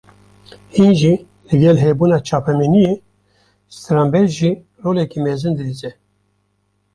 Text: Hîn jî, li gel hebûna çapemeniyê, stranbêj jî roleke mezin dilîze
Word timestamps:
Hîn 0.75 0.91
jî, 0.99 1.13
li 1.47 1.55
gel 1.63 1.77
hebûna 1.83 2.17
çapemeniyê, 2.27 2.95
stranbêj 3.77 4.27
jî 4.39 4.51
roleke 4.83 5.19
mezin 5.25 5.53
dilîze 5.59 5.91